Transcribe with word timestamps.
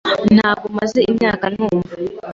Ntabwo 0.35 0.67
maze 0.77 0.99
imyaka 1.11 1.45
numva. 1.55 1.93